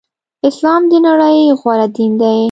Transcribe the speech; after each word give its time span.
اسلام 0.47 0.81
د 0.91 0.93
نړی 1.07 1.37
غوره 1.59 1.87
دین 1.95 2.11
دی. 2.21 2.37